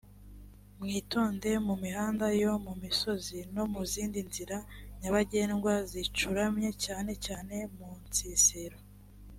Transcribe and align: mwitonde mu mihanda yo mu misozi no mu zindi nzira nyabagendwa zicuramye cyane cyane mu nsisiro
mwitonde 0.79 1.51
mu 1.67 1.75
mihanda 1.83 2.25
yo 2.41 2.51
mu 2.65 2.73
misozi 2.83 3.39
no 3.55 3.63
mu 3.71 3.81
zindi 3.91 4.19
nzira 4.29 4.57
nyabagendwa 4.99 5.73
zicuramye 5.91 6.69
cyane 6.85 7.11
cyane 7.25 7.55
mu 7.77 7.89
nsisiro 8.05 8.77